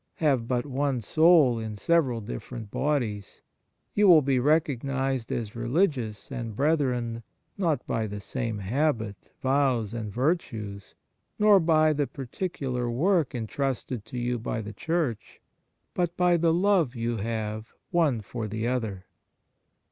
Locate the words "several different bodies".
1.75-3.43